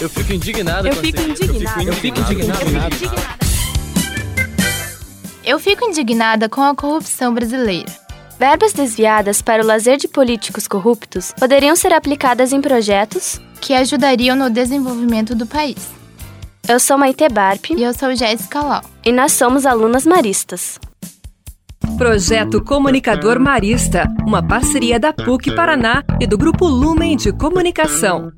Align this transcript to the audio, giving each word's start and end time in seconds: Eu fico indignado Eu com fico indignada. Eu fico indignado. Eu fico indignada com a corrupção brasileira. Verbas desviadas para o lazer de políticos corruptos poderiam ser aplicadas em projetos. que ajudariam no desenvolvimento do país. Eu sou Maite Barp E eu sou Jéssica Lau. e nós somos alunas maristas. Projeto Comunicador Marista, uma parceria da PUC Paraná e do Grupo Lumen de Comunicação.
Eu 0.00 0.08
fico 0.10 0.32
indignado 0.32 0.88
Eu 0.88 0.94
com 0.94 1.00
fico 1.00 1.20
indignada. 1.22 1.82
Eu 1.84 1.92
fico 1.94 2.20
indignado. 2.20 2.66
Eu 5.44 5.58
fico 5.58 5.84
indignada 5.84 6.48
com 6.48 6.62
a 6.62 6.74
corrupção 6.74 7.32
brasileira. 7.32 7.90
Verbas 8.38 8.72
desviadas 8.72 9.40
para 9.40 9.62
o 9.62 9.66
lazer 9.66 9.96
de 9.96 10.08
políticos 10.08 10.68
corruptos 10.68 11.32
poderiam 11.38 11.74
ser 11.74 11.92
aplicadas 11.94 12.52
em 12.52 12.60
projetos. 12.60 13.40
que 13.60 13.72
ajudariam 13.72 14.36
no 14.36 14.50
desenvolvimento 14.50 15.34
do 15.34 15.46
país. 15.46 15.88
Eu 16.68 16.78
sou 16.78 16.98
Maite 16.98 17.26
Barp 17.28 17.70
E 17.70 17.82
eu 17.82 17.94
sou 17.94 18.14
Jéssica 18.14 18.60
Lau. 18.60 18.82
e 19.04 19.10
nós 19.10 19.32
somos 19.32 19.64
alunas 19.64 20.04
maristas. 20.04 20.78
Projeto 21.96 22.62
Comunicador 22.62 23.40
Marista, 23.40 24.06
uma 24.26 24.46
parceria 24.46 25.00
da 25.00 25.12
PUC 25.12 25.54
Paraná 25.54 26.04
e 26.20 26.26
do 26.26 26.36
Grupo 26.36 26.66
Lumen 26.66 27.16
de 27.16 27.32
Comunicação. 27.32 28.30